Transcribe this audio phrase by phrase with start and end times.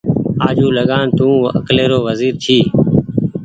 [0.47, 2.59] آجوٚنٚ لگآن تونٚ اڪلي رو وزير جي